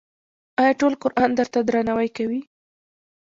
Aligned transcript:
آیا 0.61 0.73
ټول 0.79 0.93
قرآن 1.03 1.29
ته 1.53 1.59
درناوی 1.67 2.09
کوي؟ 2.17 2.41